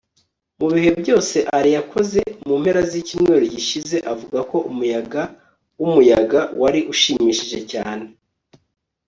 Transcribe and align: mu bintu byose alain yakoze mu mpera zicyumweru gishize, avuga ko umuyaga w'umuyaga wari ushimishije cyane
mu 0.59 0.67
bintu 0.73 0.93
byose 1.03 1.37
alain 1.55 1.75
yakoze 1.77 2.19
mu 2.47 2.55
mpera 2.61 2.81
zicyumweru 2.91 3.43
gishize, 3.53 3.97
avuga 4.13 4.39
ko 4.49 4.57
umuyaga 4.69 5.21
w'umuyaga 5.79 6.41
wari 6.61 6.79
ushimishije 6.93 7.59
cyane 7.71 8.05